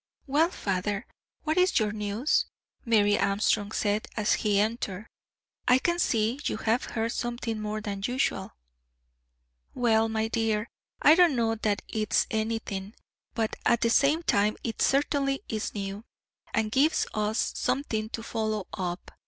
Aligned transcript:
"Well, 0.25 0.49
father, 0.49 1.05
what 1.43 1.59
is 1.59 1.77
your 1.77 1.91
news?" 1.91 2.47
Mary 2.85 3.19
Armstrong 3.19 3.71
said, 3.71 4.07
as 4.17 4.33
he 4.33 4.59
entered. 4.59 5.05
"I 5.67 5.77
can 5.77 5.99
see 5.99 6.39
you 6.43 6.57
have 6.57 6.85
heard 6.85 7.11
something 7.11 7.61
more 7.61 7.81
than 7.81 8.01
usual." 8.07 8.53
"Well, 9.75 10.09
my 10.09 10.27
dear, 10.27 10.69
I 11.03 11.13
don't 11.13 11.35
know 11.35 11.53
that 11.53 11.83
it's 11.87 12.25
anything, 12.31 12.95
but 13.35 13.55
at 13.63 13.81
the 13.81 13.91
same 13.91 14.23
time 14.23 14.57
it 14.63 14.81
certainly 14.81 15.43
is 15.47 15.75
new, 15.75 16.03
and 16.51 16.71
gives 16.71 17.05
us 17.13 17.53
something 17.55 18.09
to 18.09 18.23
follow 18.23 18.65
up. 18.73 19.11